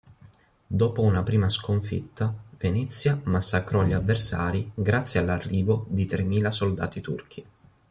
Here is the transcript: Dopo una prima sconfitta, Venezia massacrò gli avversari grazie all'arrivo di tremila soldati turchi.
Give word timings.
Dopo 0.65 1.03
una 1.03 1.21
prima 1.21 1.47
sconfitta, 1.47 2.33
Venezia 2.57 3.19
massacrò 3.25 3.83
gli 3.83 3.93
avversari 3.93 4.71
grazie 4.73 5.19
all'arrivo 5.19 5.85
di 5.89 6.07
tremila 6.07 6.49
soldati 6.49 7.01
turchi. 7.01 7.45